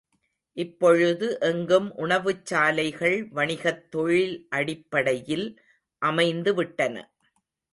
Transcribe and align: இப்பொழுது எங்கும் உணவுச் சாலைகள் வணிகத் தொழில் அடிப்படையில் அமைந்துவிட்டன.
இப்பொழுது 0.57 1.39
எங்கும் 1.39 1.95
உணவுச் 1.95 2.45
சாலைகள் 2.45 3.27
வணிகத் 3.29 3.91
தொழில் 3.91 4.47
அடிப்படையில் 4.49 5.47
அமைந்துவிட்டன. 6.01 6.95